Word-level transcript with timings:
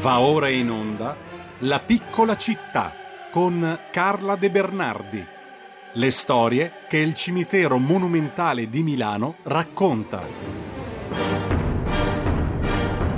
Va 0.00 0.20
ora 0.20 0.48
in 0.48 0.70
onda 0.70 1.16
La 1.60 1.80
piccola 1.80 2.36
città 2.36 2.92
con 3.32 3.80
Carla 3.90 4.36
De 4.36 4.48
Bernardi. 4.48 5.26
Le 5.94 6.10
storie 6.12 6.72
che 6.88 6.98
il 6.98 7.14
cimitero 7.14 7.78
monumentale 7.78 8.68
di 8.68 8.84
Milano 8.84 9.38
racconta. 9.42 10.24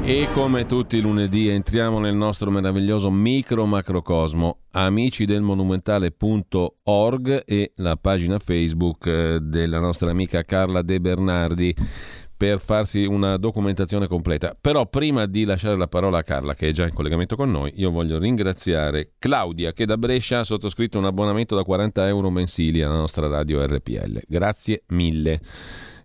E 0.01 0.29
come 0.33 0.65
tutti 0.65 0.97
i 0.97 1.03
lunedì 1.03 1.49
entriamo 1.49 1.99
nel 1.99 2.15
nostro 2.15 2.51
meraviglioso 2.51 3.11
micro 3.11 3.67
macrocosmo, 3.67 4.61
amici 4.71 5.27
del 5.27 5.43
monumentale.org 5.43 7.43
e 7.45 7.73
la 7.77 7.97
pagina 7.97 8.39
Facebook 8.39 9.07
eh, 9.07 9.39
della 9.43 9.81
nostra 9.81 10.11
amica 10.11 10.45
Carla 10.45 10.81
De 10.81 10.99
Bernardi 10.99 11.77
per 12.41 12.59
farsi 12.59 13.05
una 13.05 13.37
documentazione 13.37 14.07
completa. 14.07 14.57
Però 14.59 14.87
prima 14.87 15.27
di 15.27 15.45
lasciare 15.45 15.77
la 15.77 15.89
parola 15.89 16.17
a 16.17 16.23
Carla, 16.23 16.55
che 16.55 16.69
è 16.69 16.73
già 16.73 16.85
in 16.85 16.95
collegamento 16.95 17.37
con 17.37 17.51
noi, 17.51 17.71
io 17.77 17.91
voglio 17.91 18.19
ringraziare 18.19 19.11
Claudia, 19.19 19.75
che 19.75 19.85
da 19.85 19.99
Brescia 19.99 20.39
ha 20.39 20.45
sottoscritto 20.45 20.97
un 20.97 21.05
abbonamento 21.05 21.55
da 21.55 21.65
40 21.65 22.07
euro 22.07 22.31
mensili 22.31 22.81
alla 22.81 22.97
nostra 22.97 23.29
radio 23.29 23.63
RPL. 23.67 24.23
Grazie 24.27 24.85
mille. 24.87 25.39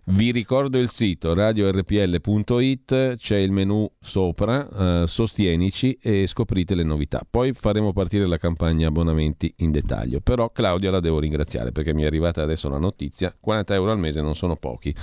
Vi 0.08 0.30
ricordo 0.30 0.78
il 0.78 0.88
sito 0.88 1.34
radiorpl.it, 1.34 3.16
c'è 3.16 3.38
il 3.38 3.50
menu 3.50 3.90
sopra, 3.98 5.02
eh, 5.02 5.06
sostienici 5.08 5.98
e 6.00 6.28
scoprite 6.28 6.76
le 6.76 6.84
novità. 6.84 7.26
Poi 7.28 7.52
faremo 7.52 7.92
partire 7.92 8.24
la 8.28 8.36
campagna 8.36 8.86
abbonamenti 8.86 9.52
in 9.56 9.72
dettaglio. 9.72 10.20
Però 10.20 10.50
Claudia 10.50 10.92
la 10.92 11.00
devo 11.00 11.18
ringraziare 11.18 11.72
perché 11.72 11.92
mi 11.92 12.04
è 12.04 12.06
arrivata 12.06 12.40
adesso 12.40 12.68
la 12.68 12.78
notizia, 12.78 13.34
40 13.38 13.74
euro 13.74 13.90
al 13.90 13.98
mese 13.98 14.20
non 14.20 14.36
sono 14.36 14.54
pochi. 14.54 14.94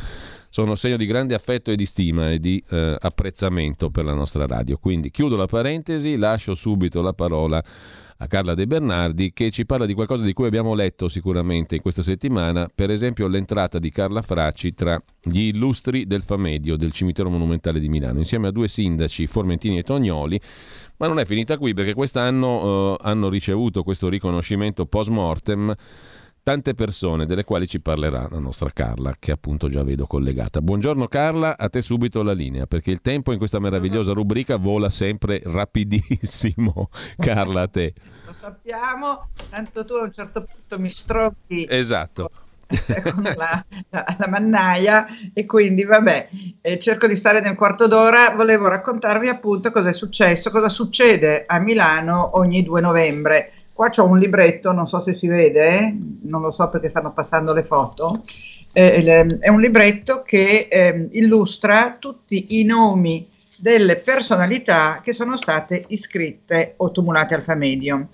Sono 0.47 0.75
segno 0.75 0.95
di 0.95 1.05
grande 1.05 1.33
affetto 1.33 1.69
e 1.69 1.75
di 1.75 1.85
stima 1.85 2.31
e 2.31 2.39
di 2.39 2.63
eh, 2.69 2.95
apprezzamento 2.97 3.89
per 3.89 4.05
la 4.05 4.13
nostra 4.13 4.47
radio. 4.47 4.77
Quindi 4.77 5.11
chiudo 5.11 5.35
la 5.35 5.47
parentesi, 5.47 6.15
lascio 6.15 6.55
subito 6.55 7.01
la 7.01 7.11
parola 7.11 7.61
a 8.23 8.27
Carla 8.27 8.53
De 8.53 8.65
Bernardi 8.65 9.33
che 9.33 9.51
ci 9.51 9.65
parla 9.65 9.85
di 9.85 9.93
qualcosa 9.93 10.23
di 10.23 10.31
cui 10.31 10.47
abbiamo 10.47 10.73
letto 10.73 11.09
sicuramente 11.09 11.75
in 11.75 11.81
questa 11.81 12.01
settimana, 12.01 12.69
per 12.73 12.89
esempio 12.89 13.27
l'entrata 13.27 13.79
di 13.79 13.89
Carla 13.91 14.21
Fracci 14.21 14.73
tra 14.73 15.01
gli 15.21 15.41
illustri 15.41 16.07
del 16.07 16.21
Famedio 16.21 16.77
del 16.77 16.93
cimitero 16.93 17.29
monumentale 17.29 17.81
di 17.81 17.89
Milano, 17.89 18.19
insieme 18.19 18.47
a 18.47 18.51
due 18.51 18.69
sindaci, 18.69 19.27
Formentini 19.27 19.77
e 19.77 19.83
Tognoli, 19.83 20.39
ma 20.97 21.07
non 21.07 21.19
è 21.19 21.25
finita 21.25 21.57
qui 21.57 21.73
perché 21.73 21.93
quest'anno 21.93 22.95
eh, 22.95 22.97
hanno 23.01 23.27
ricevuto 23.27 23.83
questo 23.83 24.07
riconoscimento 24.07 24.85
post 24.85 25.09
mortem 25.09 25.75
tante 26.43 26.75
persone 26.75 27.25
delle 27.25 27.45
quali 27.45 27.67
ci 27.67 27.79
parlerà 27.79 28.27
la 28.29 28.37
nostra 28.37 28.69
Carla, 28.73 29.15
che 29.17 29.31
appunto 29.31 29.69
già 29.69 29.81
vedo 29.81 30.05
collegata. 30.05 30.59
Buongiorno 30.59 31.07
Carla, 31.07 31.57
a 31.57 31.69
te 31.69 31.79
subito 31.79 32.21
la 32.21 32.33
linea, 32.33 32.65
perché 32.65 32.91
il 32.91 32.99
tempo 32.99 33.31
in 33.31 33.37
questa 33.37 33.59
meravigliosa 33.59 34.11
rubrica 34.11 34.57
vola 34.57 34.89
sempre 34.89 35.41
rapidissimo. 35.45 36.89
Carla, 37.17 37.61
a 37.61 37.67
te. 37.69 37.93
Lo 38.25 38.33
sappiamo, 38.33 39.29
tanto 39.49 39.85
tu 39.85 39.93
a 39.93 40.03
un 40.03 40.11
certo 40.11 40.43
punto 40.43 40.79
mi 40.79 40.89
strocchi. 40.89 41.65
Esatto. 41.69 42.29
con 43.03 43.21
la, 43.21 43.63
la, 43.89 44.15
la, 44.17 44.27
mannaia 44.27 45.05
e 45.31 45.45
quindi 45.45 45.83
vabbè 45.83 46.29
eh, 46.61 46.79
cerco 46.79 47.05
di 47.05 47.15
stare 47.15 47.39
nel 47.39 47.55
quarto 47.55 47.87
d'ora 47.87 48.31
volevo 48.31 48.67
raccontarvi 48.67 49.27
appunto 49.27 49.69
cosa 49.69 49.89
è 49.89 49.93
successo 49.93 50.49
cosa 50.49 50.69
succede 50.69 51.43
a 51.45 51.59
Milano 51.59 52.37
ogni 52.37 52.63
2 52.63 52.81
novembre 52.81 53.62
Qua 53.73 53.89
c'ho 53.89 54.05
un 54.05 54.19
libretto, 54.19 54.71
non 54.71 54.87
so 54.87 54.99
se 54.99 55.13
si 55.13 55.27
vede, 55.27 55.97
non 56.21 56.41
lo 56.41 56.51
so 56.51 56.69
perché 56.69 56.89
stanno 56.89 57.11
passando 57.11 57.53
le 57.53 57.63
foto. 57.63 58.21
Eh, 58.71 59.39
è 59.39 59.49
un 59.49 59.59
libretto 59.59 60.21
che 60.21 60.67
eh, 60.69 61.09
illustra 61.13 61.97
tutti 61.99 62.59
i 62.59 62.65
nomi 62.65 63.27
delle 63.57 63.95
personalità 63.95 65.01
che 65.03 65.11
sono 65.13 65.37
state 65.37 65.85
iscritte 65.87 66.75
o 66.77 66.91
tumulate 66.91 67.33
al 67.33 67.41
Famedio. 67.41 68.09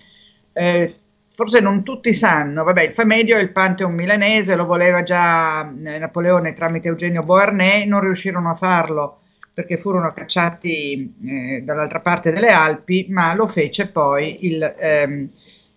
Eh, 0.54 0.96
forse 1.30 1.60
non 1.60 1.84
tutti 1.84 2.14
sanno, 2.14 2.64
vabbè, 2.64 2.84
il 2.84 2.92
Famedio 2.92 3.38
è 3.38 3.42
il 3.42 3.52
Pantheon 3.52 3.94
milanese, 3.94 4.56
lo 4.56 4.66
voleva 4.66 5.04
già 5.04 5.70
eh, 5.70 5.98
Napoleone 5.98 6.54
tramite 6.54 6.88
Eugenio 6.88 7.24
Beauharnais, 7.24 7.86
non 7.86 8.00
riuscirono 8.02 8.50
a 8.50 8.56
farlo 8.56 9.20
perché 9.54 9.78
furono 9.78 10.14
cacciati 10.14 11.16
eh, 11.26 11.62
dall'altra 11.66 12.00
parte 12.00 12.32
delle 12.32 12.48
Alpi, 12.48 13.08
ma 13.10 13.34
lo 13.36 13.46
fece 13.46 13.88
poi 13.88 14.46
il, 14.46 14.76
ehm, 14.78 15.30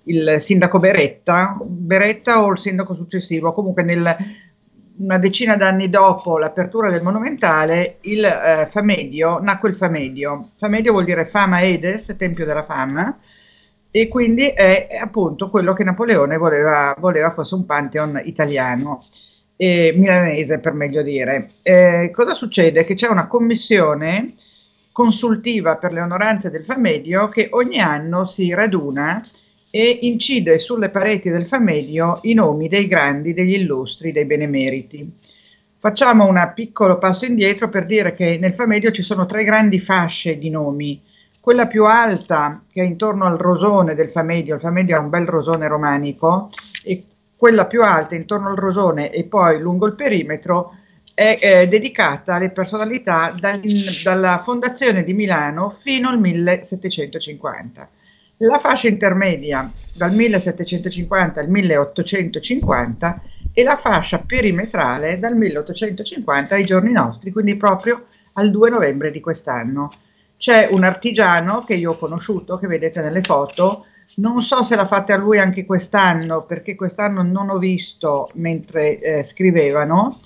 il 0.05 0.37
sindaco 0.39 0.79
Beretta, 0.79 1.57
Beretta 1.63 2.43
o 2.43 2.51
il 2.51 2.59
sindaco 2.59 2.95
successivo, 2.95 3.53
comunque 3.53 3.83
nel, 3.83 4.17
una 4.99 5.19
decina 5.19 5.57
d'anni 5.57 5.89
dopo 5.89 6.39
l'apertura 6.39 6.91
del 6.91 7.03
monumentale, 7.03 7.99
il 8.03 8.25
eh, 8.25 8.67
Famedio, 8.71 9.39
nacque 9.39 9.69
il 9.69 9.77
Famedio. 9.77 10.51
Famedio 10.59 10.93
vuol 10.93 11.05
dire 11.05 11.25
Fama 11.25 11.63
Edes, 11.63 12.15
Tempio 12.17 12.45
della 12.45 12.65
Fama, 12.65 13.19
e 13.91 14.09
quindi 14.09 14.47
è, 14.49 14.89
è 14.89 14.97
appunto 14.97 15.51
quello 15.51 15.75
che 15.75 15.85
Napoleone 15.85 16.37
voleva, 16.37 16.95
voleva 16.99 17.31
fosse 17.31 17.55
un 17.55 17.67
pantheon 17.67 18.21
italiano, 18.25 19.07
eh, 19.57 19.93
milanese 19.97 20.61
per 20.61 20.73
meglio 20.73 21.03
dire. 21.03 21.51
Eh, 21.63 22.11
cosa 22.13 22.35
succede? 22.35 22.85
Che 22.85 22.95
c'è 22.95 23.09
una 23.09 23.27
commissione 23.27 24.35
consultiva 24.93 25.77
per 25.77 25.93
le 25.93 26.03
onoranze 26.03 26.51
del 26.51 26.65
Famedio 26.65 27.29
che 27.29 27.49
ogni 27.53 27.79
anno 27.79 28.25
si 28.25 28.53
raduna 28.53 29.23
e 29.75 30.01
incide 30.03 30.59
sulle 30.59 30.91
pareti 30.91 31.31
del 31.31 31.47
Famedio 31.47 32.19
i 32.25 32.35
nomi 32.35 32.69
dei 32.69 32.87
grandi, 32.87 33.33
degli 33.33 33.55
illustri, 33.55 34.13
dei 34.13 34.27
benemeriti. 34.27 35.11
Facciamo 35.79 36.27
un 36.27 36.53
piccolo 36.55 36.99
passo 36.99 37.25
indietro 37.25 37.71
per 37.71 37.87
dire 37.87 38.15
che 38.15 38.37
nel 38.39 38.55
Famedio 38.55 38.91
ci 38.91 39.01
sono 39.03 39.25
tre 39.25 39.45
grandi 39.45 39.81
fasce 39.81 40.37
di 40.37 40.51
nomi. 40.51 41.01
Quella 41.41 41.69
più 41.69 41.87
alta, 41.87 42.63
che 42.71 42.83
è 42.83 42.85
intorno 42.85 43.25
al 43.25 43.39
rosone 43.39 43.95
del 43.95 44.11
Famedio, 44.11 44.57
il 44.57 44.61
Famedio 44.61 44.99
ha 44.99 45.01
un 45.01 45.09
bel 45.09 45.25
rosone 45.25 45.67
romanico, 45.67 46.51
e 46.85 47.05
quella 47.35 47.67
più 47.67 47.83
alta 47.83 48.15
intorno 48.15 48.51
al 48.51 48.57
rosone 48.57 49.11
e 49.11 49.25
poi 49.25 49.59
lungo 49.59 49.87
il 49.87 49.95
perimetro 49.95 50.77
è 51.15 51.39
eh, 51.41 51.67
dedicata 51.67 52.35
alle 52.35 52.53
personalità 52.53 53.35
dal, 53.41 53.59
dalla 54.05 54.39
fondazione 54.39 55.03
di 55.03 55.15
Milano 55.15 55.71
fino 55.71 56.11
al 56.11 56.21
1750 56.21 57.89
la 58.47 58.59
fascia 58.59 58.89
intermedia 58.89 59.73
dal 59.95 60.13
1750 60.15 61.41
al 61.41 61.49
1850 61.49 63.23
e 63.53 63.63
la 63.63 63.77
fascia 63.77 64.19
perimetrale 64.21 65.19
dal 65.19 65.37
1850 65.37 66.55
ai 66.55 66.65
giorni 66.65 66.93
nostri, 66.93 67.31
quindi 67.31 67.57
proprio 67.57 68.07
al 68.35 68.51
2 68.51 68.71
novembre 68.71 69.11
di 69.11 69.21
quest'anno. 69.21 69.89
C'è 70.37 70.69
un 70.71 70.85
artigiano 70.85 71.63
che 71.65 71.75
io 71.75 71.93
ho 71.93 71.99
conosciuto, 71.99 72.59
che 72.59 72.67
vedete 72.67 73.01
nelle 73.01 73.23
foto, 73.23 73.87
non 74.17 74.43
so 74.43 74.63
se 74.65 74.75
l'ha 74.75 74.87
fatta 74.87 75.17
lui 75.17 75.39
anche 75.39 75.65
quest'anno, 75.65 76.45
perché 76.45 76.75
quest'anno 76.75 77.23
non 77.23 77.51
ho 77.51 77.59
visto 77.59 78.31
mentre 78.35 78.99
eh, 78.99 79.23
scrivevano, 79.23 80.19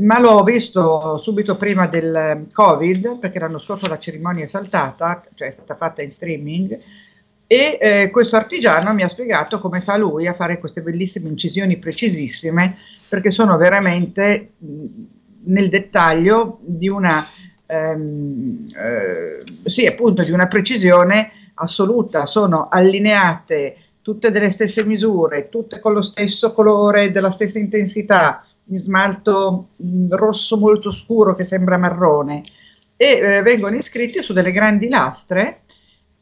ma 0.00 0.18
l'ho 0.18 0.42
visto 0.42 1.16
subito 1.16 1.56
prima 1.56 1.86
del 1.86 2.46
Covid, 2.52 3.18
perché 3.18 3.38
l'anno 3.38 3.58
scorso 3.58 3.88
la 3.88 3.98
cerimonia 3.98 4.44
è 4.44 4.48
saltata, 4.48 5.24
cioè 5.34 5.48
è 5.48 5.52
stata 5.52 5.76
fatta 5.76 6.02
in 6.02 6.10
streaming, 6.10 6.78
e 7.54 7.78
eh, 7.80 8.10
questo 8.10 8.34
artigiano 8.34 8.92
mi 8.92 9.04
ha 9.04 9.08
spiegato 9.08 9.60
come 9.60 9.80
fa 9.80 9.96
lui 9.96 10.26
a 10.26 10.34
fare 10.34 10.58
queste 10.58 10.82
bellissime 10.82 11.28
incisioni 11.28 11.78
precisissime 11.78 12.78
perché 13.08 13.30
sono 13.30 13.56
veramente 13.56 14.54
nel 15.44 15.68
dettaglio 15.68 16.58
di 16.62 16.88
una 16.88 17.24
ehm, 17.64 18.66
eh, 18.74 19.44
sì 19.66 19.86
appunto 19.86 20.22
di 20.22 20.32
una 20.32 20.48
precisione 20.48 21.30
assoluta. 21.54 22.26
Sono 22.26 22.66
allineate 22.68 23.76
tutte 24.02 24.32
delle 24.32 24.50
stesse 24.50 24.84
misure 24.84 25.48
tutte 25.48 25.78
con 25.78 25.92
lo 25.92 26.02
stesso 26.02 26.52
colore 26.52 27.12
della 27.12 27.30
stessa 27.30 27.60
intensità 27.60 28.44
in 28.64 28.78
smalto 28.78 29.68
rosso 30.08 30.58
molto 30.58 30.90
scuro 30.90 31.36
che 31.36 31.44
sembra 31.44 31.78
marrone. 31.78 32.42
E 32.96 33.06
eh, 33.06 33.42
vengono 33.42 33.76
iscritti 33.76 34.20
su 34.24 34.32
delle 34.32 34.50
grandi 34.50 34.88
lastre 34.88 35.60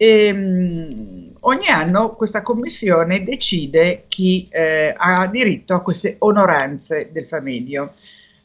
e, 0.02 0.32
mh, 0.32 1.11
ogni 1.44 1.68
anno 1.68 2.14
questa 2.14 2.42
commissione 2.42 3.22
decide 3.22 4.04
chi 4.08 4.48
eh, 4.50 4.94
ha 4.96 5.26
diritto 5.26 5.74
a 5.74 5.80
queste 5.80 6.16
onoranze 6.18 7.10
del 7.12 7.26
Famedio. 7.26 7.92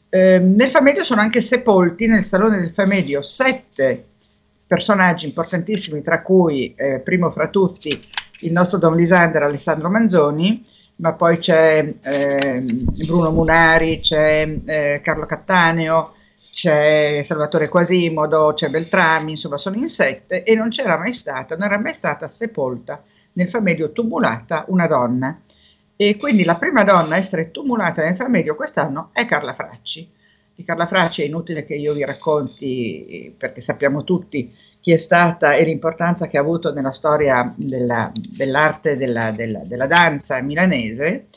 Eh, 0.08 0.38
nel 0.38 0.70
Famedio 0.70 1.04
sono 1.04 1.20
anche 1.20 1.40
sepolti 1.40 2.06
nel 2.06 2.24
Salone 2.24 2.58
del 2.60 2.72
Famedio 2.72 3.20
sette 3.22 4.04
personaggi 4.66 5.26
importantissimi, 5.26 6.02
tra 6.02 6.22
cui, 6.22 6.74
eh, 6.76 6.98
primo 6.98 7.30
fra 7.30 7.48
tutti, 7.48 7.98
il 8.40 8.52
nostro 8.52 8.78
Don 8.78 8.94
Lisander 8.94 9.42
Alessandro 9.42 9.88
Manzoni, 9.88 10.64
ma 10.96 11.12
poi 11.14 11.38
c'è 11.38 11.94
eh, 12.02 12.60
Bruno 13.06 13.30
Munari, 13.30 14.00
c'è 14.00 14.60
eh, 14.64 15.00
Carlo 15.02 15.26
Cattaneo, 15.26 16.12
c'è 16.58 17.22
Salvatore 17.22 17.68
Quasimodo, 17.68 18.52
c'è 18.52 18.68
Beltrami, 18.68 19.30
insomma 19.30 19.58
sono 19.58 19.76
in 19.76 19.88
sette 19.88 20.42
e 20.42 20.56
non 20.56 20.70
c'era 20.70 20.98
mai 20.98 21.12
stata, 21.12 21.54
non 21.54 21.66
era 21.66 21.78
mai 21.78 21.94
stata 21.94 22.26
sepolta 22.26 23.00
nel 23.34 23.48
Famedio 23.48 23.92
tumulata 23.92 24.64
una 24.66 24.88
donna. 24.88 25.40
E 25.94 26.16
quindi 26.16 26.42
la 26.42 26.56
prima 26.56 26.82
donna 26.82 27.14
a 27.14 27.18
essere 27.18 27.52
tumulata 27.52 28.02
nel 28.02 28.16
Famedio 28.16 28.56
quest'anno 28.56 29.10
è 29.12 29.24
Carla 29.24 29.54
Fracci. 29.54 30.10
di 30.56 30.64
Carla 30.64 30.88
Fracci 30.88 31.22
è 31.22 31.26
inutile 31.26 31.64
che 31.64 31.76
io 31.76 31.92
vi 31.92 32.04
racconti, 32.04 33.32
perché 33.38 33.60
sappiamo 33.60 34.02
tutti 34.02 34.52
chi 34.80 34.90
è 34.90 34.96
stata 34.96 35.54
e 35.54 35.62
l'importanza 35.62 36.26
che 36.26 36.38
ha 36.38 36.40
avuto 36.40 36.72
nella 36.72 36.90
storia 36.90 37.54
della, 37.54 38.10
dell'arte 38.36 38.96
della, 38.96 39.30
della, 39.30 39.60
della, 39.60 39.86
danza 39.86 40.42
milanese. 40.42 41.28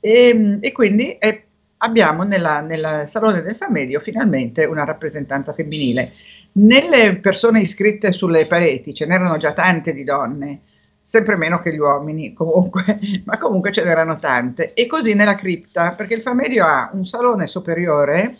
E, 0.00 0.58
e 0.60 0.72
quindi 0.72 1.10
è, 1.16 1.44
abbiamo 1.84 2.22
nel 2.22 3.04
Salone 3.06 3.42
del 3.42 3.56
Famedio 3.56 4.00
finalmente 4.00 4.64
una 4.64 4.84
rappresentanza 4.84 5.52
femminile. 5.52 6.12
Nelle 6.52 7.16
persone 7.16 7.60
iscritte 7.60 8.12
sulle 8.12 8.46
pareti 8.46 8.94
ce 8.94 9.06
n'erano 9.06 9.36
già 9.36 9.52
tante 9.52 9.92
di 9.92 10.02
donne, 10.02 10.60
sempre 11.02 11.36
meno 11.36 11.58
che 11.58 11.72
gli 11.72 11.78
uomini 11.78 12.32
comunque, 12.32 12.98
ma 13.24 13.38
comunque 13.38 13.70
ce 13.70 13.84
n'erano 13.84 14.18
tante. 14.18 14.72
E 14.72 14.86
così 14.86 15.14
nella 15.14 15.34
cripta, 15.34 15.90
perché 15.90 16.14
il 16.14 16.22
Famedio 16.22 16.64
ha 16.64 16.90
un 16.94 17.04
salone 17.04 17.46
superiore 17.46 18.34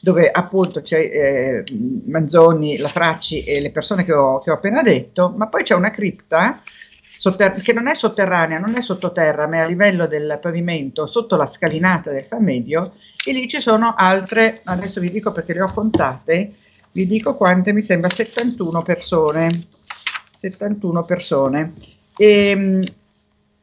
dove 0.00 0.30
appunto 0.30 0.80
c'è 0.80 0.98
eh, 0.98 1.64
Manzoni, 2.06 2.78
la 2.78 2.88
Fracci 2.88 3.42
e 3.42 3.60
le 3.60 3.70
persone 3.70 4.04
che 4.04 4.12
ho, 4.12 4.38
che 4.38 4.50
ho 4.50 4.54
appena 4.54 4.82
detto, 4.82 5.34
ma 5.36 5.48
poi 5.48 5.62
c'è 5.62 5.74
una 5.74 5.90
cripta 5.90 6.60
sotter- 7.18 7.60
che 7.60 7.72
non 7.72 7.88
è 7.88 7.94
sotterranea, 7.94 8.60
non 8.60 8.76
è 8.76 8.80
sottoterra, 8.80 9.48
ma 9.48 9.56
è 9.56 9.58
a 9.60 9.66
livello 9.66 10.06
del 10.06 10.38
pavimento, 10.40 11.04
sotto 11.04 11.36
la 11.36 11.46
scalinata 11.46 12.12
del 12.12 12.24
Famedio, 12.24 12.92
e 13.26 13.32
lì 13.32 13.48
ci 13.48 13.60
sono 13.60 13.94
altre, 13.96 14.60
adesso 14.64 15.00
vi 15.00 15.10
dico 15.10 15.32
perché 15.32 15.52
le 15.52 15.62
ho 15.62 15.72
contate, 15.72 16.52
vi 16.92 17.06
dico 17.06 17.34
quante, 17.34 17.72
mi 17.72 17.82
sembra 17.82 18.08
71 18.08 18.82
persone, 18.82 19.48
71 20.30 21.02
persone. 21.02 21.72
E, 22.16 22.26
ehm, 22.50 22.82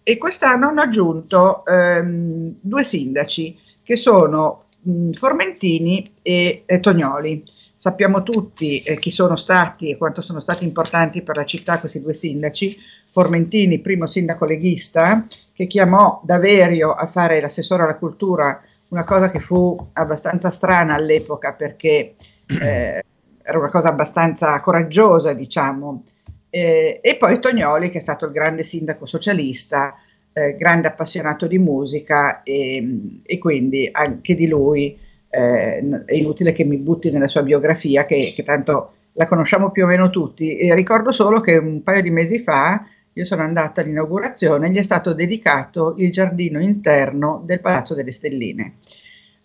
e 0.04 0.18
quest'anno 0.18 0.68
hanno 0.68 0.81
aggiunto 0.81 1.66
ehm, 1.66 2.56
due 2.60 2.84
sindaci 2.84 3.57
che 3.81 3.96
sono 3.96 4.66
mh, 4.81 5.12
Formentini 5.12 6.06
e, 6.22 6.63
e, 6.66 6.80
Tognoli. 6.81 7.44
Sappiamo 7.77 8.24
tutti 8.24 8.80
eh, 8.80 8.95
chi 8.98 9.10
sono 9.10 9.36
stati 9.36 9.92
e 9.92 9.98
quanto 9.98 10.22
sono 10.22 10.39
stati 10.39 10.63
importanti 10.63 11.22
per 11.22 11.36
la 11.36 11.44
città 11.44 11.80
questi 11.80 12.01
due 12.01 12.13
sindaci. 12.13 12.77
Formentini, 13.06 13.80
primo 13.80 14.06
sindaco 14.06 14.45
leghista, 14.45 15.25
che 15.54 15.68
chiamò 15.68 16.22
Daverio 16.24 16.94
a 16.94 17.06
fare 17.07 17.42
l'assessore 17.42 17.83
alla 17.83 17.98
cultura, 17.98 18.62
una 18.89 19.04
cosa 19.04 19.30
che 19.30 19.39
fu 19.39 19.89
abbastanza 19.94 20.50
strana 20.50 20.95
all'epoca 20.95 21.54
perché 21.54 22.16
eh, 22.48 23.04
era 23.42 23.57
una 23.57 23.69
cosa 23.69 23.89
abbastanza 23.89 24.60
coraggiosa, 24.62 25.33
diciamo. 25.33 26.04
Eh, 26.50 27.00
e 27.01 27.16
poi 27.18 27.39
Tognoli, 27.39 27.89
che 27.89 27.98
è 27.98 28.01
stato 28.01 28.25
il 28.25 28.31
grande 28.31 28.63
sindaco 28.63 29.06
socialista, 29.06 29.95
eh, 30.31 30.56
grande 30.56 30.88
appassionato 30.88 31.45
di 31.45 31.57
musica 31.57 32.42
e, 32.44 33.21
e 33.24 33.38
quindi 33.38 33.89
anche 33.92 34.33
di 34.33 34.48
lui 34.48 34.98
eh, 35.36 36.04
è 36.06 36.14
inutile 36.14 36.54
che 36.54 36.64
mi 36.64 36.78
butti 36.78 37.12
nella 37.12 37.28
sua 37.28 37.44
biografia 37.44 38.06
che, 38.06 38.34
che, 38.36 38.44
tanto 38.44 38.92
la 39.14 39.26
conosciamo 39.26 39.72
più 39.72 39.84
o 39.84 39.88
meno 39.88 40.10
tutti 40.10 40.58
e 40.58 40.74
ricordo 40.76 41.12
solo 41.12 41.42
che 41.42 41.58
un 41.58 41.84
paio 41.84 42.02
di 42.02 42.10
mesi 42.10 42.40
fa 42.40 42.86
io 43.14 43.26
sono 43.26 43.44
andata 43.44 43.82
all'inaugurazione 43.82 44.68
e 44.68 44.72
gli 44.72 44.78
è 44.78 44.82
stato 44.82 45.14
dedicato 45.14 45.96
il 45.98 46.12
giardino 46.12 46.62
interno 46.62 47.42
del 47.46 47.62
Palazzo 47.62 47.94
delle 47.94 48.12
Stelline. 48.12 48.76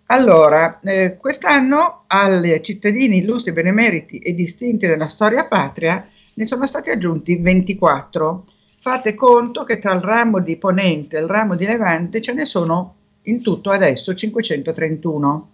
Allora, 0.07 0.81
eh, 0.81 1.17
quest'anno 1.17 2.03
ai 2.09 2.61
cittadini 2.65 3.19
illustri, 3.19 3.53
benemeriti 3.53 4.19
e 4.19 4.35
distinti 4.35 4.89
della 4.89 5.07
storia 5.07 5.47
patria 5.47 6.05
ne 6.35 6.47
sono 6.47 6.67
stati 6.67 6.91
aggiunti 6.91 7.37
24 7.37 8.45
fate 8.81 9.15
conto 9.15 9.63
che 9.63 9.79
tra 9.79 9.93
il 9.93 10.01
ramo 10.01 10.41
di 10.41 10.57
Ponente 10.57 11.19
e 11.19 11.21
il 11.21 11.29
ramo 11.29 11.55
di 11.55 11.67
Levante 11.67 12.21
ce 12.21 12.33
ne 12.33 12.47
sono 12.47 12.95
in 13.25 13.43
tutto 13.43 13.71
adesso 13.71 14.15
531. 14.15 15.51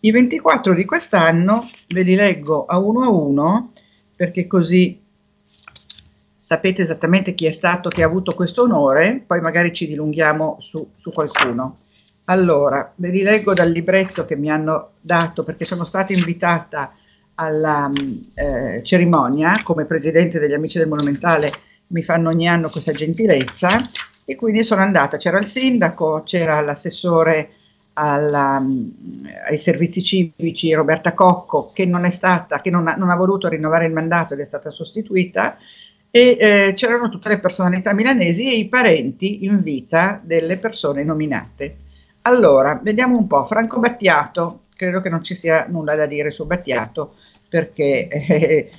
I 0.00 0.10
24 0.12 0.74
di 0.74 0.84
quest'anno 0.84 1.68
ve 1.88 2.02
li 2.02 2.14
leggo 2.14 2.66
a 2.66 2.78
uno 2.78 3.02
a 3.02 3.08
uno 3.08 3.72
perché 4.14 4.46
così 4.46 5.00
sapete 6.38 6.82
esattamente 6.82 7.34
chi 7.34 7.46
è 7.46 7.50
stato 7.50 7.88
che 7.88 8.02
ha 8.02 8.06
avuto 8.06 8.34
questo 8.34 8.62
onore, 8.62 9.22
poi 9.26 9.40
magari 9.40 9.72
ci 9.72 9.86
dilunghiamo 9.86 10.56
su, 10.60 10.92
su 10.94 11.10
qualcuno. 11.10 11.76
Allora, 12.24 12.92
ve 12.96 13.10
li 13.10 13.22
leggo 13.22 13.54
dal 13.54 13.70
libretto 13.70 14.24
che 14.24 14.36
mi 14.36 14.50
hanno 14.50 14.92
dato 15.00 15.44
perché 15.44 15.64
sono 15.64 15.84
stata 15.84 16.12
invitata 16.12 16.94
alla 17.34 17.90
eh, 18.34 18.82
cerimonia 18.82 19.62
come 19.62 19.84
presidente 19.84 20.38
degli 20.38 20.52
Amici 20.52 20.78
del 20.78 20.88
Monumentale 20.88 21.50
mi 21.88 22.02
fanno 22.02 22.28
ogni 22.28 22.48
anno 22.48 22.68
questa 22.68 22.92
gentilezza 22.92 23.68
e 24.24 24.36
quindi 24.36 24.62
sono 24.62 24.82
andata, 24.82 25.16
c'era 25.16 25.38
il 25.38 25.46
sindaco, 25.46 26.22
c'era 26.24 26.60
l'assessore 26.60 27.50
alla, 27.98 28.64
ai 29.48 29.58
servizi 29.58 30.02
civici 30.02 30.72
Roberta 30.72 31.14
Cocco 31.14 31.70
che 31.74 31.84
non 31.84 32.04
è 32.04 32.10
stata, 32.10 32.60
che 32.60 32.70
non 32.70 32.86
ha, 32.86 32.94
non 32.94 33.10
ha 33.10 33.16
voluto 33.16 33.48
rinnovare 33.48 33.86
il 33.86 33.92
mandato 33.92 34.34
ed 34.34 34.40
è 34.40 34.44
stata 34.44 34.70
sostituita 34.70 35.58
e 36.10 36.36
eh, 36.40 36.72
c'erano 36.74 37.08
tutte 37.08 37.28
le 37.28 37.40
personalità 37.40 37.92
milanesi 37.92 38.50
e 38.50 38.56
i 38.56 38.68
parenti 38.68 39.44
in 39.44 39.60
vita 39.60 40.20
delle 40.22 40.58
persone 40.58 41.02
nominate. 41.02 41.76
Allora, 42.22 42.80
vediamo 42.82 43.16
un 43.16 43.26
po', 43.26 43.44
Franco 43.44 43.80
Battiato, 43.80 44.66
credo 44.74 45.00
che 45.00 45.08
non 45.08 45.22
ci 45.22 45.34
sia 45.34 45.66
nulla 45.68 45.94
da 45.96 46.06
dire 46.06 46.30
su 46.30 46.46
Battiato 46.46 47.14
perché 47.48 48.06
eh, 48.08 48.70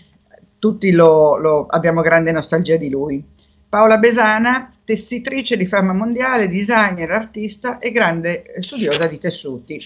tutti 0.58 0.92
lo, 0.92 1.38
lo, 1.38 1.66
abbiamo 1.68 2.02
grande 2.02 2.32
nostalgia 2.32 2.78
di 2.78 2.90
lui. 2.90 3.24
Paola 3.70 4.00
Besana, 4.00 4.68
tessitrice 4.84 5.56
di 5.56 5.68
fama 5.68 5.94
mondiale, 5.94 6.50
designer, 6.50 7.12
artista 7.12 7.78
e 7.78 7.92
grande 7.92 8.56
studiosa 8.62 9.06
di 9.06 9.20
tessuti. 9.20 9.80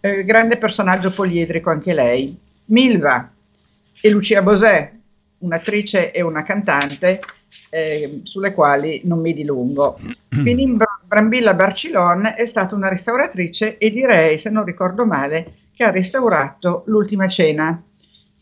Eh, 0.00 0.24
grande 0.24 0.56
personaggio 0.56 1.12
poliedrico 1.12 1.68
anche 1.68 1.92
lei. 1.92 2.34
Milva 2.66 3.30
e 4.00 4.08
Lucia 4.08 4.40
Bosè, 4.40 4.92
un'attrice 5.40 6.10
e 6.10 6.22
una 6.22 6.42
cantante 6.42 7.20
eh, 7.68 8.20
sulle 8.22 8.54
quali 8.54 9.02
non 9.04 9.20
mi 9.20 9.34
dilungo. 9.34 9.98
Pinin 10.28 10.82
Brambilla 11.04 11.52
Barcilon 11.52 12.32
è 12.34 12.46
stata 12.46 12.74
una 12.74 12.88
restauratrice 12.88 13.76
e 13.76 13.90
direi, 13.90 14.38
se 14.38 14.48
non 14.48 14.64
ricordo 14.64 15.04
male, 15.04 15.52
che 15.74 15.84
ha 15.84 15.90
restaurato 15.90 16.84
L'ultima 16.86 17.28
cena 17.28 17.78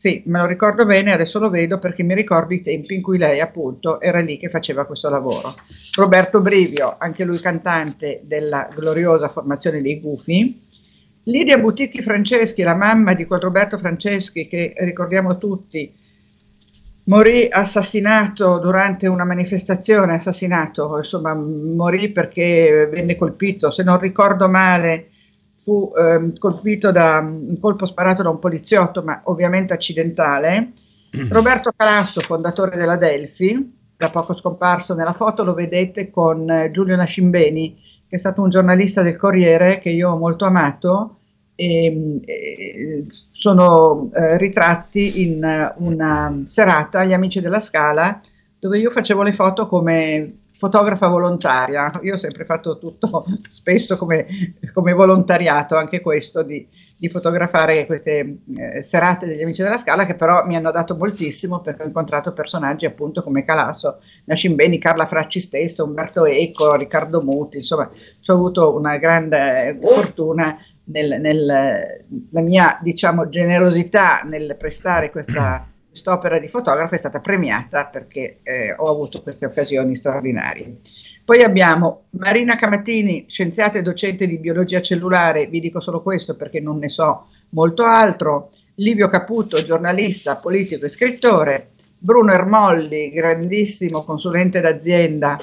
sì, 0.01 0.23
me 0.25 0.39
lo 0.39 0.47
ricordo 0.47 0.87
bene, 0.87 1.13
adesso 1.13 1.39
lo 1.39 1.51
vedo 1.51 1.79
perché 1.79 2.03
mi 2.03 2.15
ricordo 2.15 2.55
i 2.55 2.63
tempi 2.63 2.95
in 2.95 3.03
cui 3.03 3.19
lei 3.19 3.39
appunto 3.39 4.01
era 4.01 4.21
lì 4.21 4.39
che 4.39 4.49
faceva 4.49 4.87
questo 4.87 5.11
lavoro. 5.11 5.53
Roberto 5.95 6.41
Brivio, 6.41 6.97
anche 6.99 7.23
lui 7.25 7.39
cantante 7.39 8.23
della 8.25 8.67
gloriosa 8.75 9.29
formazione 9.29 9.83
dei 9.83 10.01
Gufi. 10.01 10.59
Lidia 11.25 11.59
Buticchi 11.59 12.01
Franceschi, 12.01 12.63
la 12.63 12.77
mamma 12.77 13.13
di 13.13 13.27
quel 13.27 13.41
Roberto 13.41 13.77
Franceschi 13.77 14.49
che 14.49 14.73
ricordiamo 14.79 15.37
tutti, 15.37 15.93
morì 17.05 17.47
assassinato 17.51 18.59
durante 18.59 19.07
una 19.07 19.27
manifestazione, 19.27 20.15
assassinato, 20.15 20.97
insomma 20.97 21.35
morì 21.35 22.09
perché 22.09 22.89
venne 22.91 23.17
colpito, 23.17 23.71
se 23.71 23.83
non 23.83 23.99
ricordo 23.99 24.49
male, 24.49 25.10
fu 25.71 25.93
eh, 25.97 26.37
colpito 26.37 26.91
da 26.91 27.21
un 27.21 27.57
colpo 27.61 27.87
sparato 27.87 28.25
da 28.25 28.31
un 28.31 28.41
poliziotto, 28.41 29.05
ma 29.05 29.21
ovviamente 29.27 29.73
accidentale. 29.73 30.73
Roberto 31.31 31.71
Calasso, 31.77 32.21
fondatore 32.21 32.77
della 32.77 32.97
Delphi, 32.97 33.79
da 33.97 34.11
poco 34.11 34.35
scomparso 34.35 34.97
nella 34.97 35.13
foto, 35.13 35.45
lo 35.45 35.55
vedete 35.55 36.11
con 36.11 36.51
eh, 36.51 36.73
Giulio 36.73 36.97
Nascimbeni, 36.97 37.79
che 38.09 38.17
è 38.17 38.19
stato 38.19 38.43
un 38.43 38.49
giornalista 38.49 39.03
del 39.03 39.17
Corriere 39.17 39.79
che 39.79 39.91
io 39.91 40.11
ho 40.11 40.19
molto 40.19 40.45
amato. 40.45 41.19
E, 41.55 42.21
e 42.25 43.05
sono 43.09 44.11
eh, 44.15 44.39
ritratti 44.39 45.23
in 45.23 45.73
una 45.77 46.41
serata 46.45 47.01
agli 47.01 47.13
Amici 47.13 47.43
della 47.43 47.61
Scala 47.61 48.19
dove 48.59 48.79
io 48.79 48.91
facevo 48.91 49.23
le 49.23 49.33
foto 49.33 49.67
come 49.67 50.39
fotografa 50.61 51.09
volontaria. 51.09 51.91
Io 52.03 52.15
ho 52.15 52.19
sempre 52.19 52.45
fatto 52.45 52.77
tutto 52.77 53.25
spesso 53.49 53.97
come, 53.97 54.27
come 54.75 54.93
volontariato, 54.93 55.75
anche 55.77 56.03
questo 56.03 56.43
di, 56.43 56.69
di 56.99 57.09
fotografare 57.09 57.87
queste 57.87 58.41
eh, 58.55 58.83
serate 58.83 59.25
degli 59.25 59.41
amici 59.41 59.63
della 59.63 59.79
Scala 59.79 60.05
che 60.05 60.17
però 60.17 60.45
mi 60.45 60.57
hanno 60.57 60.71
dato 60.71 60.95
moltissimo 60.97 61.63
perché 61.63 61.85
ho 61.85 61.87
incontrato 61.87 62.35
personaggi 62.35 62.85
appunto 62.85 63.23
come 63.23 63.43
Calasso, 63.43 64.01
Nascimbeni, 64.25 64.77
Carla 64.77 65.07
Fracci 65.07 65.41
stesso, 65.41 65.87
Umberto 65.87 66.27
Eco, 66.27 66.75
Riccardo 66.75 67.23
Muti, 67.23 67.57
insomma 67.57 67.85
ho 67.91 68.33
avuto 68.35 68.77
una 68.77 68.99
grande 68.99 69.79
fortuna 69.83 70.59
nella 70.85 71.17
nel, 71.17 72.05
mia 72.43 72.79
diciamo 72.83 73.31
generosità 73.31 74.21
nel 74.25 74.57
prestare 74.59 75.11
questa 75.11 75.70
quest'opera 75.91 76.39
di 76.39 76.49
fotografo 76.49 76.95
è 76.95 76.99
stata 76.99 77.21
premiata 77.21 77.87
perché 77.87 78.39
eh, 78.43 78.73
ho 78.77 78.89
avuto 78.89 79.21
queste 79.23 79.47
occasioni 79.47 79.95
straordinarie. 79.95 80.79
Poi 81.25 81.43
abbiamo 81.43 82.05
Marina 82.11 82.57
Camattini, 82.57 83.27
scienziata 83.29 83.79
e 83.79 83.83
docente 83.83 84.27
di 84.27 84.39
biologia 84.39 84.81
cellulare, 84.81 85.47
vi 85.47 85.61
dico 85.61 85.79
solo 85.79 86.03
questo 86.03 86.35
perché 86.37 86.61
non 86.61 86.79
ne 86.79 86.89
so 86.89 87.27
molto 87.51 87.85
altro, 87.85 88.51
Livio 88.77 89.09
Caputo, 89.09 89.63
giornalista, 89.63 90.37
politico 90.37 90.87
e 90.87 90.89
scrittore, 90.89 91.71
Bruno 91.99 92.33
Ermolli, 92.33 93.11
grandissimo 93.11 94.03
consulente 94.03 94.61
d'azienda, 94.61 95.39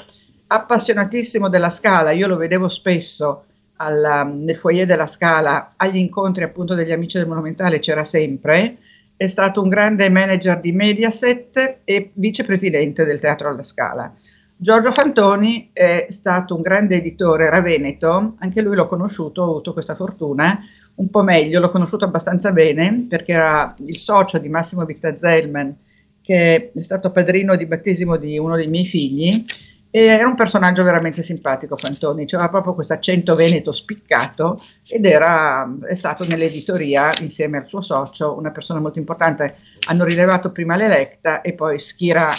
appassionatissimo 0.47 1.49
della 1.49 1.69
scala, 1.69 2.11
io 2.11 2.27
lo 2.27 2.37
vedevo 2.37 2.67
spesso 2.67 3.43
alla, 3.77 4.23
nel 4.23 4.55
foyer 4.55 4.85
della 4.85 5.07
Scala 5.07 5.73
agli 5.75 5.97
incontri 5.97 6.43
appunto 6.43 6.73
degli 6.73 6.91
amici 6.91 7.17
del 7.17 7.27
Monumentale 7.27 7.79
c'era 7.79 8.03
sempre, 8.03 8.77
è 9.17 9.25
stato 9.25 9.63
un 9.63 9.69
grande 9.69 10.09
manager 10.09 10.59
di 10.59 10.71
Mediaset 10.71 11.79
e 11.83 12.11
vicepresidente 12.13 13.03
del 13.03 13.19
Teatro 13.19 13.49
alla 13.49 13.63
Scala. 13.63 14.13
Giorgio 14.55 14.91
Fantoni 14.91 15.71
è 15.73 16.05
stato 16.09 16.55
un 16.55 16.61
grande 16.61 16.95
editore, 16.95 17.45
era 17.45 17.61
veneto, 17.61 18.35
anche 18.39 18.61
lui 18.61 18.75
l'ho 18.75 18.87
conosciuto, 18.87 19.41
ho 19.41 19.49
avuto 19.49 19.73
questa 19.73 19.95
fortuna, 19.95 20.59
un 20.95 21.09
po' 21.09 21.23
meglio, 21.23 21.59
l'ho 21.59 21.69
conosciuto 21.69 22.05
abbastanza 22.05 22.51
bene 22.51 23.05
perché 23.09 23.33
era 23.33 23.75
il 23.79 23.97
socio 23.97 24.37
di 24.37 24.49
Massimo 24.49 24.85
Vittazelman, 24.85 25.75
che 26.21 26.71
è 26.73 26.81
stato 26.81 27.11
padrino 27.11 27.55
di 27.55 27.65
battesimo 27.65 28.17
di 28.17 28.37
uno 28.37 28.55
dei 28.55 28.67
miei 28.67 28.85
figli 28.85 29.43
era 29.89 30.27
un 30.27 30.35
personaggio 30.35 30.83
veramente 30.83 31.23
simpatico 31.23 31.75
Fantoni, 31.75 32.25
aveva 32.31 32.49
proprio 32.49 32.73
questo 32.73 32.93
accento 32.93 33.35
veneto 33.35 33.71
spiccato 33.71 34.61
ed 34.87 35.05
era, 35.05 35.67
è 35.87 35.93
stato 35.93 36.25
nell'editoria 36.25 37.11
insieme 37.21 37.57
al 37.57 37.67
suo 37.67 37.81
socio 37.81 38.37
una 38.37 38.51
persona 38.51 38.79
molto 38.79 38.99
importante. 38.99 39.55
Hanno 39.87 40.03
rilevato 40.03 40.51
prima 40.51 40.75
l'Electa 40.75 41.41
e 41.41 41.53
poi 41.53 41.79
Schira 41.79 42.31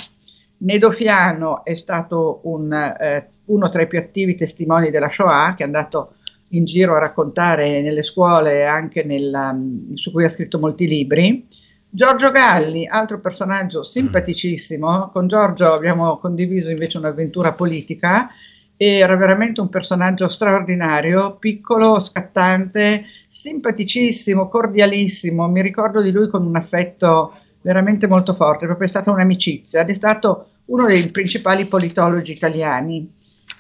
Nedofiano 0.58 1.64
è 1.64 1.74
stato 1.74 2.40
un, 2.44 2.72
eh, 2.72 3.28
uno 3.46 3.68
tra 3.68 3.82
i 3.82 3.86
più 3.86 3.98
attivi 3.98 4.34
testimoni 4.34 4.90
della 4.90 5.08
Shoah 5.08 5.54
che 5.56 5.62
è 5.62 5.66
andato 5.66 6.14
in 6.50 6.64
giro 6.64 6.96
a 6.96 6.98
raccontare 6.98 7.80
nelle 7.80 8.02
scuole 8.02 8.58
e 8.58 8.62
anche 8.62 9.04
nella, 9.04 9.56
su 9.94 10.10
cui 10.12 10.24
ha 10.24 10.28
scritto 10.28 10.58
molti 10.58 10.86
libri. 10.86 11.46
Giorgio 11.90 12.30
Galli, 12.30 12.86
altro 12.86 13.18
personaggio 13.18 13.82
simpaticissimo, 13.82 15.08
con 15.10 15.26
Giorgio 15.26 15.72
abbiamo 15.72 16.18
condiviso 16.18 16.70
invece 16.70 16.98
un'avventura 16.98 17.54
politica, 17.54 18.28
era 18.76 19.16
veramente 19.16 19.62
un 19.62 19.70
personaggio 19.70 20.28
straordinario, 20.28 21.36
piccolo, 21.36 21.98
scattante, 21.98 23.06
simpaticissimo, 23.26 24.48
cordialissimo, 24.48 25.48
mi 25.48 25.62
ricordo 25.62 26.02
di 26.02 26.12
lui 26.12 26.28
con 26.28 26.44
un 26.44 26.56
affetto 26.56 27.34
veramente 27.62 28.06
molto 28.06 28.34
forte, 28.34 28.66
proprio 28.66 28.86
è 28.86 28.90
stata 28.90 29.10
un'amicizia 29.10 29.80
ed 29.80 29.88
è 29.88 29.94
stato 29.94 30.48
uno 30.66 30.84
dei 30.84 31.08
principali 31.08 31.64
politologi 31.64 32.32
italiani. 32.32 33.10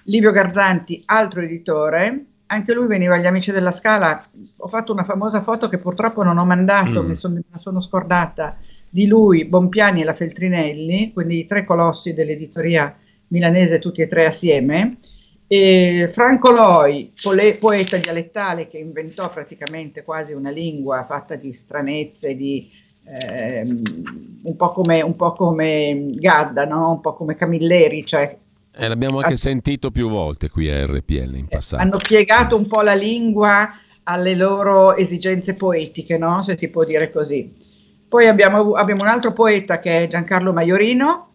Livio 0.04 0.32
Garzanti, 0.32 1.02
altro 1.06 1.40
editore, 1.40 2.24
anche 2.48 2.74
lui 2.74 2.86
veniva 2.86 3.14
agli 3.14 3.26
Amici 3.26 3.52
della 3.52 3.70
Scala. 3.70 4.28
Ho 4.58 4.68
fatto 4.68 4.92
una 4.92 5.04
famosa 5.04 5.42
foto 5.42 5.68
che 5.68 5.78
purtroppo 5.78 6.22
non 6.22 6.38
ho 6.38 6.44
mandato, 6.44 7.02
mm. 7.02 7.06
mi 7.06 7.14
son, 7.14 7.32
me 7.34 7.58
sono 7.58 7.80
scordata, 7.80 8.56
di 8.90 9.06
lui, 9.06 9.44
Bompiani 9.44 10.00
e 10.00 10.04
la 10.04 10.14
Feltrinelli, 10.14 11.12
quindi 11.12 11.40
i 11.40 11.46
tre 11.46 11.64
colossi 11.64 12.14
dell'editoria 12.14 12.96
milanese, 13.28 13.78
tutti 13.78 14.00
e 14.00 14.06
tre 14.06 14.26
assieme. 14.26 14.98
E 15.46 16.08
Franco 16.10 16.50
Loi, 16.50 17.12
pole, 17.20 17.54
poeta 17.54 17.96
dialettale 17.96 18.68
che 18.68 18.78
inventò 18.78 19.30
praticamente 19.30 20.02
quasi 20.02 20.34
una 20.34 20.50
lingua 20.50 21.04
fatta 21.04 21.36
di 21.36 21.52
stranezze, 21.52 22.34
di, 22.34 22.70
eh, 23.04 23.62
un, 23.62 24.56
po 24.56 24.70
come, 24.70 25.00
un, 25.00 25.16
po 25.16 25.32
come, 25.32 26.10
Gadda, 26.12 26.66
no? 26.66 26.92
un 26.92 27.00
po' 27.00 27.14
come 27.14 27.34
Camilleri, 27.34 28.04
cioè 28.04 28.38
eh, 28.78 28.86
l'abbiamo 28.86 29.18
anche 29.18 29.36
sentito 29.36 29.90
più 29.90 30.08
volte 30.08 30.48
qui 30.48 30.70
a 30.70 30.86
RPL 30.86 31.34
in 31.34 31.48
passato. 31.48 31.82
Hanno 31.82 31.98
piegato 31.98 32.56
un 32.56 32.68
po' 32.68 32.80
la 32.82 32.94
lingua 32.94 33.76
alle 34.04 34.36
loro 34.36 34.96
esigenze 34.96 35.54
poetiche, 35.54 36.16
no? 36.16 36.42
se 36.42 36.56
si 36.56 36.70
può 36.70 36.84
dire 36.84 37.10
così. 37.10 37.52
Poi 38.08 38.26
abbiamo, 38.26 38.72
abbiamo 38.72 39.02
un 39.02 39.08
altro 39.08 39.32
poeta 39.32 39.80
che 39.80 40.04
è 40.04 40.08
Giancarlo 40.08 40.52
Maiorino. 40.52 41.32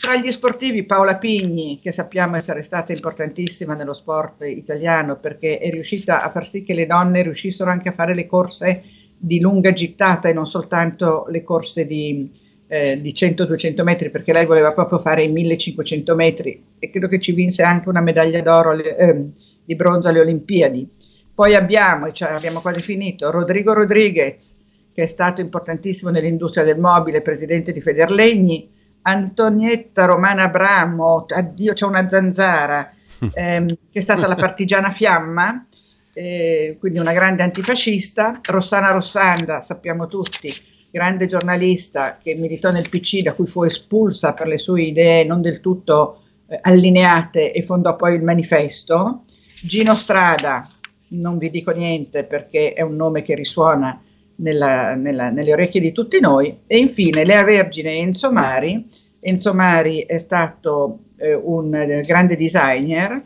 Tra 0.00 0.16
gli 0.16 0.30
sportivi 0.30 0.84
Paola 0.84 1.18
Pigni, 1.18 1.80
che 1.80 1.92
sappiamo 1.92 2.36
essere 2.36 2.62
stata 2.62 2.92
importantissima 2.92 3.74
nello 3.74 3.92
sport 3.92 4.42
italiano 4.44 5.18
perché 5.18 5.58
è 5.58 5.70
riuscita 5.70 6.22
a 6.22 6.30
far 6.30 6.46
sì 6.46 6.62
che 6.62 6.74
le 6.74 6.86
donne 6.86 7.22
riuscissero 7.22 7.70
anche 7.70 7.88
a 7.88 7.92
fare 7.92 8.14
le 8.14 8.26
corse 8.26 8.82
di 9.16 9.38
lunga 9.38 9.72
gittata 9.72 10.28
e 10.28 10.32
non 10.32 10.46
soltanto 10.46 11.26
le 11.28 11.44
corse 11.44 11.86
di, 11.86 12.28
eh, 12.72 12.98
di 12.98 13.12
100-200 13.12 13.82
metri 13.82 14.08
perché 14.08 14.32
lei 14.32 14.46
voleva 14.46 14.72
proprio 14.72 14.98
fare 14.98 15.24
i 15.24 15.28
1500 15.28 16.14
metri 16.14 16.64
e 16.78 16.88
credo 16.88 17.06
che 17.06 17.20
ci 17.20 17.32
vinse 17.32 17.62
anche 17.62 17.90
una 17.90 18.00
medaglia 18.00 18.40
d'oro 18.40 18.72
eh, 18.72 19.26
di 19.62 19.76
bronzo 19.76 20.08
alle 20.08 20.20
Olimpiadi. 20.20 20.88
Poi 21.34 21.54
abbiamo, 21.54 22.10
cioè 22.12 22.30
abbiamo 22.30 22.60
quasi 22.60 22.80
finito, 22.80 23.30
Rodrigo 23.30 23.74
Rodriguez, 23.74 24.62
che 24.90 25.02
è 25.02 25.06
stato 25.06 25.42
importantissimo 25.42 26.10
nell'industria 26.10 26.64
del 26.64 26.78
mobile, 26.78 27.20
presidente 27.20 27.72
di 27.72 27.82
Federlegni, 27.82 28.70
Antonietta 29.02 30.06
Romana 30.06 30.44
Abramo, 30.44 31.26
addio 31.28 31.74
c'è 31.74 31.84
una 31.84 32.08
zanzara, 32.08 32.90
ehm, 33.34 33.66
che 33.66 33.98
è 33.98 34.00
stata 34.00 34.26
la 34.26 34.36
partigiana 34.36 34.88
Fiamma, 34.88 35.66
eh, 36.14 36.78
quindi 36.80 37.00
una 37.00 37.12
grande 37.12 37.42
antifascista, 37.42 38.40
Rossana 38.42 38.92
Rossanda, 38.92 39.60
sappiamo 39.60 40.06
tutti, 40.06 40.50
grande 40.92 41.26
giornalista 41.26 42.18
che 42.22 42.34
militò 42.34 42.70
nel 42.70 42.90
PC, 42.90 43.22
da 43.22 43.32
cui 43.32 43.46
fu 43.46 43.64
espulsa 43.64 44.34
per 44.34 44.46
le 44.46 44.58
sue 44.58 44.82
idee 44.82 45.24
non 45.24 45.40
del 45.40 45.60
tutto 45.60 46.20
eh, 46.46 46.58
allineate 46.60 47.50
e 47.50 47.62
fondò 47.62 47.96
poi 47.96 48.14
il 48.14 48.22
manifesto. 48.22 49.24
Gino 49.62 49.94
Strada, 49.94 50.62
non 51.08 51.38
vi 51.38 51.48
dico 51.48 51.70
niente 51.70 52.24
perché 52.24 52.74
è 52.74 52.82
un 52.82 52.94
nome 52.94 53.22
che 53.22 53.34
risuona 53.34 54.02
nella, 54.36 54.94
nella, 54.94 55.30
nelle 55.30 55.52
orecchie 55.52 55.80
di 55.80 55.92
tutti 55.92 56.20
noi. 56.20 56.58
E 56.66 56.76
infine 56.76 57.24
Lea 57.24 57.42
Vergine 57.42 57.94
Enzo 57.94 58.30
Mari. 58.30 58.86
Enzo 59.18 59.54
Mari 59.54 60.00
è 60.00 60.18
stato 60.18 61.04
eh, 61.16 61.32
un 61.32 61.74
eh, 61.74 62.02
grande 62.02 62.36
designer 62.36 63.24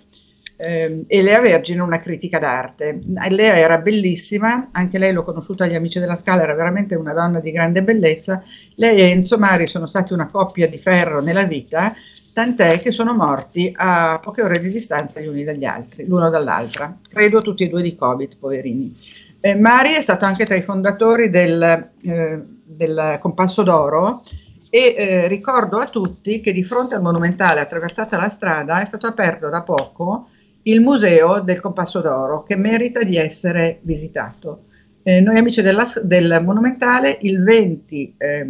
eh, 0.56 1.04
e 1.06 1.22
Lea 1.22 1.40
Vergine 1.40 1.82
una 1.82 1.98
critica 1.98 2.38
d'arte. 2.38 3.00
Lea 3.28 3.56
era 3.56 3.78
bellissima, 3.78 4.68
anche 4.72 4.98
lei 4.98 5.12
l'ho 5.12 5.22
conosciuta 5.22 5.64
agli 5.64 5.74
Amici 5.74 5.98
della 5.98 6.14
Scala, 6.14 6.42
era 6.42 6.54
veramente 6.54 6.94
una 6.94 7.12
donna 7.12 7.40
di 7.40 7.52
grande 7.52 7.82
bellezza. 7.82 8.42
Lei 8.76 8.98
e 8.98 9.10
Enzo 9.10 9.38
Mari 9.38 9.66
sono 9.66 9.86
stati 9.86 10.12
una 10.12 10.28
coppia 10.28 10.68
di 10.68 10.78
ferro 10.78 11.20
nella 11.20 11.44
vita, 11.44 11.94
tant'è 12.32 12.78
che 12.78 12.90
sono 12.90 13.14
morti 13.14 13.72
a 13.74 14.18
poche 14.22 14.42
ore 14.42 14.58
di 14.58 14.70
distanza 14.70 15.20
gli 15.20 15.26
uni 15.26 15.44
dagli 15.44 15.64
altri, 15.64 16.06
l'uno 16.06 16.30
dall'altra. 16.30 16.96
Credo 17.08 17.42
tutti 17.42 17.64
e 17.64 17.68
due 17.68 17.82
di 17.82 17.94
Covid, 17.94 18.36
poverini. 18.38 18.94
Eh, 19.40 19.54
Mari 19.54 19.92
è 19.92 20.00
stato 20.00 20.24
anche 20.24 20.46
tra 20.46 20.56
i 20.56 20.62
fondatori 20.62 21.28
del, 21.28 21.90
eh, 22.02 22.42
del 22.64 23.18
Compasso 23.20 23.62
d'Oro 23.62 24.22
e 24.70 24.94
eh, 24.96 25.28
ricordo 25.28 25.78
a 25.78 25.86
tutti 25.86 26.40
che 26.40 26.52
di 26.52 26.64
fronte 26.64 26.96
al 26.96 27.02
monumentale 27.02 27.60
attraversata 27.60 28.18
la 28.18 28.28
strada 28.28 28.80
è 28.80 28.84
stato 28.84 29.06
aperto 29.06 29.48
da 29.48 29.62
poco 29.62 30.30
il 30.66 30.80
museo 30.80 31.40
del 31.40 31.60
Compasso 31.60 32.00
d'Oro 32.00 32.42
che 32.42 32.56
merita 32.56 33.02
di 33.02 33.16
essere 33.16 33.78
visitato. 33.82 34.64
Eh, 35.02 35.20
noi 35.20 35.38
amici 35.38 35.62
della, 35.62 35.84
del 36.02 36.40
Monumentale 36.44 37.18
il 37.22 37.42
20 37.42 38.14
eh, 38.16 38.46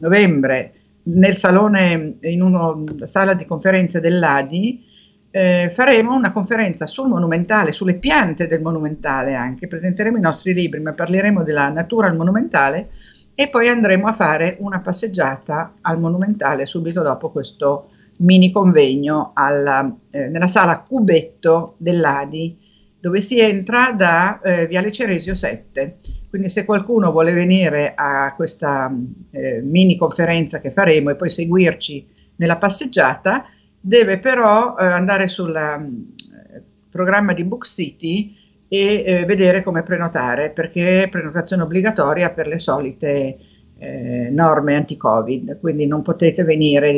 novembre 0.00 0.72
nel 1.04 1.34
salone, 1.34 2.16
in 2.20 2.42
una 2.42 2.74
sala 3.04 3.34
di 3.34 3.44
conferenze 3.44 4.00
dell'ADI, 4.00 4.90
eh, 5.30 5.70
faremo 5.72 6.14
una 6.14 6.32
conferenza 6.32 6.86
sul 6.86 7.08
monumentale, 7.08 7.72
sulle 7.72 7.94
piante 7.94 8.46
del 8.46 8.62
monumentale 8.62 9.34
anche, 9.34 9.66
presenteremo 9.66 10.18
i 10.18 10.20
nostri 10.20 10.54
libri, 10.54 10.80
ma 10.80 10.92
parleremo 10.92 11.42
della 11.42 11.68
natura 11.68 12.06
al 12.06 12.16
monumentale 12.16 12.90
e 13.34 13.48
poi 13.48 13.68
andremo 13.68 14.06
a 14.06 14.12
fare 14.12 14.56
una 14.60 14.80
passeggiata 14.80 15.74
al 15.80 15.98
monumentale 15.98 16.66
subito 16.66 17.02
dopo 17.02 17.30
questo 17.30 17.88
mini 18.22 18.50
convegno 18.50 19.32
alla, 19.34 19.94
eh, 20.10 20.28
nella 20.28 20.46
sala 20.46 20.80
Cubetto 20.80 21.74
dell'Adi, 21.78 22.58
dove 22.98 23.20
si 23.20 23.40
entra 23.40 23.92
da 23.92 24.40
eh, 24.40 24.66
Viale 24.66 24.90
Ceresio 24.90 25.34
7. 25.34 25.98
Quindi 26.28 26.48
se 26.48 26.64
qualcuno 26.64 27.10
vuole 27.10 27.32
venire 27.32 27.92
a 27.94 28.32
questa 28.34 28.90
eh, 29.30 29.60
mini 29.60 29.96
conferenza 29.96 30.60
che 30.60 30.70
faremo 30.70 31.10
e 31.10 31.16
poi 31.16 31.28
seguirci 31.28 32.06
nella 32.36 32.56
passeggiata, 32.56 33.44
deve 33.78 34.18
però 34.18 34.76
eh, 34.76 34.84
andare 34.84 35.28
sul 35.28 35.54
eh, 35.54 36.62
programma 36.88 37.32
di 37.32 37.44
Book 37.44 37.66
City 37.66 38.36
e 38.68 39.02
eh, 39.04 39.24
vedere 39.26 39.62
come 39.62 39.82
prenotare, 39.82 40.50
perché 40.50 41.02
è 41.02 41.08
prenotazione 41.08 41.64
obbligatoria 41.64 42.30
per 42.30 42.46
le 42.46 42.58
solite 42.58 43.38
eh, 43.82 44.28
norme 44.30 44.76
anti-Covid, 44.76 45.58
quindi 45.58 45.86
non 45.86 46.02
potete 46.02 46.44
venire 46.44 46.90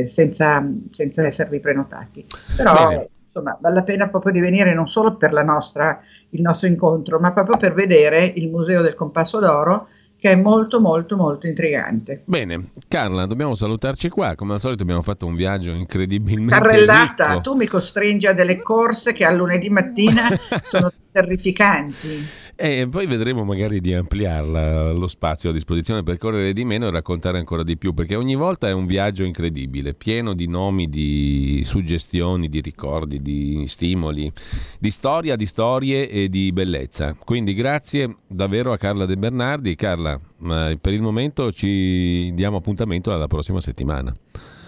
eh, 0.00 0.06
senza, 0.06 0.66
senza, 0.88 1.26
esservi 1.26 1.60
prenotati. 1.60 2.24
Però 2.56 2.88
Bene. 2.88 3.08
insomma 3.26 3.58
vale 3.60 3.74
la 3.74 3.82
pena 3.82 4.08
proprio 4.08 4.32
di 4.32 4.40
venire 4.40 4.72
non 4.72 4.88
solo 4.88 5.16
per 5.16 5.32
nostra, 5.44 6.00
il 6.30 6.40
nostro 6.40 6.66
incontro, 6.66 7.20
ma 7.20 7.32
proprio 7.32 7.58
per 7.58 7.74
vedere 7.74 8.24
il 8.24 8.48
Museo 8.48 8.80
del 8.80 8.94
Compasso 8.94 9.38
d'Oro 9.38 9.88
che 10.20 10.30
è 10.30 10.34
molto 10.34 10.80
molto 10.80 11.16
molto 11.16 11.46
intrigante. 11.46 12.22
Bene, 12.26 12.70
Carla, 12.88 13.24
dobbiamo 13.24 13.54
salutarci 13.54 14.10
qua, 14.10 14.34
come 14.34 14.52
al 14.54 14.60
solito 14.60 14.82
abbiamo 14.82 15.02
fatto 15.02 15.26
un 15.26 15.34
viaggio 15.34 15.70
incredibilmente 15.70 16.54
Carrellata, 16.54 17.28
ricco. 17.28 17.40
tu 17.40 17.54
mi 17.54 17.66
costringi 17.66 18.26
a 18.26 18.34
delle 18.34 18.60
corse 18.60 19.12
che 19.12 19.24
a 19.24 19.30
lunedì 19.32 19.70
mattina 19.70 20.28
sono 20.64 20.92
terrificanti. 21.10 22.28
E 22.62 22.86
poi 22.90 23.06
vedremo 23.06 23.42
magari 23.42 23.80
di 23.80 23.94
ampliarla 23.94 24.92
lo 24.92 25.06
spazio 25.06 25.48
a 25.48 25.52
disposizione 25.54 26.02
per 26.02 26.18
correre 26.18 26.52
di 26.52 26.66
meno 26.66 26.88
e 26.88 26.90
raccontare 26.90 27.38
ancora 27.38 27.62
di 27.62 27.78
più, 27.78 27.94
perché 27.94 28.16
ogni 28.16 28.34
volta 28.34 28.68
è 28.68 28.72
un 28.72 28.84
viaggio 28.84 29.24
incredibile, 29.24 29.94
pieno 29.94 30.34
di 30.34 30.46
nomi, 30.46 30.86
di 30.90 31.62
suggestioni, 31.64 32.50
di 32.50 32.60
ricordi, 32.60 33.22
di 33.22 33.64
stimoli, 33.66 34.30
di 34.78 34.90
storia, 34.90 35.36
di 35.36 35.46
storie 35.46 36.06
e 36.10 36.28
di 36.28 36.52
bellezza. 36.52 37.16
Quindi 37.18 37.54
grazie 37.54 38.16
davvero 38.26 38.72
a 38.72 38.76
Carla 38.76 39.06
De 39.06 39.16
Bernardi. 39.16 39.74
Carla, 39.74 40.20
per 40.38 40.92
il 40.92 41.00
momento 41.00 41.52
ci 41.52 42.30
diamo 42.34 42.58
appuntamento 42.58 43.10
alla 43.10 43.26
prossima 43.26 43.62
settimana. 43.62 44.14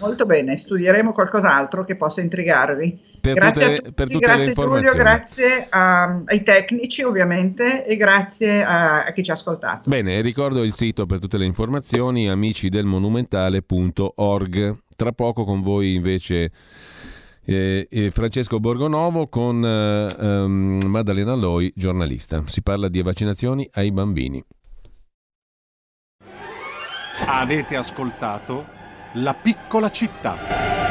Molto 0.03 0.25
bene, 0.25 0.57
studieremo 0.57 1.13
qualcos'altro 1.13 1.85
che 1.85 1.95
possa 1.95 2.19
intrigarvi. 2.19 3.11
Per 3.21 3.35
grazie 3.35 3.67
tutte, 3.67 3.73
a 3.73 3.77
tutti, 3.77 3.93
per 3.93 4.09
tutte 4.09 4.27
grazie 4.27 4.53
Giulio, 4.53 4.91
grazie 4.91 5.67
a, 5.69 6.21
ai 6.25 6.43
tecnici 6.43 7.03
ovviamente 7.03 7.85
e 7.85 7.95
grazie 7.95 8.65
a, 8.65 9.03
a, 9.03 9.13
chi 9.13 9.23
ci 9.23 9.31
ha 9.31 9.35
ascoltato. 9.35 9.89
Bene, 9.89 10.19
ricordo 10.19 10.61
il 10.63 10.73
sito 10.73 11.05
per 11.05 11.19
tutte 11.19 11.37
le 11.37 11.45
informazioni 11.45 12.29
amicidelmonumentale.org. 12.29 14.77
Tra 14.93 15.13
poco 15.13 15.45
con 15.45 15.61
voi 15.61 15.95
invece 15.95 16.51
eh, 17.45 17.87
eh, 17.89 18.11
Francesco 18.11 18.59
Borgonovo 18.59 19.29
con 19.29 19.65
eh, 19.65 20.13
um, 20.17 20.81
Maddalena 20.85 21.33
Loi, 21.33 21.71
giornalista. 21.73 22.43
Si 22.47 22.61
parla 22.61 22.89
di 22.89 23.01
vaccinazioni 23.01 23.69
ai 23.71 23.93
bambini. 23.93 24.43
Avete 27.25 27.77
ascoltato 27.77 28.81
La 29.17 29.35
piccola 29.35 29.91
città. 29.91 30.82